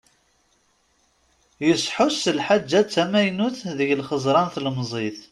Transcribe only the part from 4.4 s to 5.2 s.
n tlemẓit.